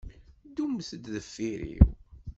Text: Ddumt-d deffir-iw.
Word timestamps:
Ddumt-d 0.47 1.03
deffir-iw. 1.13 1.87